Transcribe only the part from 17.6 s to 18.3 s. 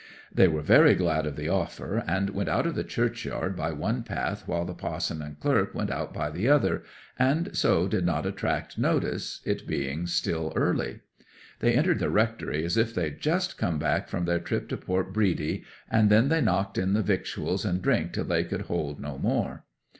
and drink till